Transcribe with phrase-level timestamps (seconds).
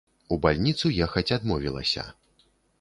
[0.35, 2.09] У бальніцу ехаць адмовілася.